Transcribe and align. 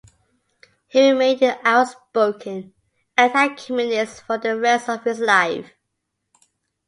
He 0.87 1.11
remained 1.11 1.43
an 1.43 1.59
outspoken 1.63 2.73
anti-communist 3.17 4.23
for 4.23 4.39
the 4.39 4.57
rest 4.57 4.89
of 4.89 5.03
his 5.03 5.19
life. 5.19 5.73